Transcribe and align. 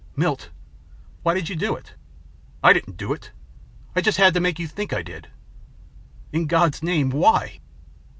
"Milt 0.15 0.49
why 1.21 1.35
did 1.35 1.47
you 1.47 1.55
do 1.55 1.75
it?" 1.75 1.93
"I 2.63 2.73
didn't 2.73 2.97
do 2.97 3.13
it. 3.13 3.29
I 3.95 4.01
just 4.01 4.17
had 4.17 4.33
to 4.33 4.39
make 4.39 4.57
you 4.57 4.67
think 4.67 4.93
I 4.93 5.03
did." 5.03 5.27
"In 6.33 6.47
God's 6.47 6.81
name 6.81 7.11
why?" 7.11 7.59